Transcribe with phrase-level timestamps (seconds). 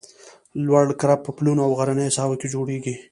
[0.65, 2.95] لوړ کرب په پلونو او غرنیو ساحو کې جوړیږي